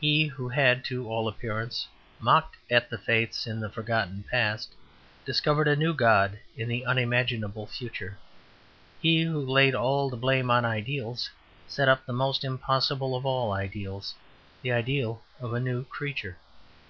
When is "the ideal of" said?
14.62-15.52